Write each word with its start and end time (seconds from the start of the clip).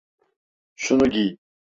Şunu 0.75 1.09
giy. 1.09 1.37